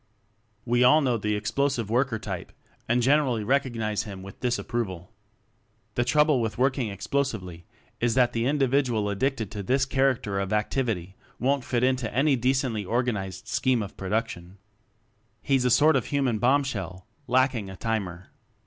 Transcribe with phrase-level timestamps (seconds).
[0.65, 2.51] We all know the Explosive Worker type
[2.89, 5.11] and generally recognize him with disapproval.
[5.93, 7.65] The trouble with working explo sively
[7.99, 12.83] is that the individual addicted to this character of activity won't fit into any decently
[12.83, 14.53] organized scheme of pro duction.
[15.43, 18.31] He's a sort of human bomb shell lacking a timer.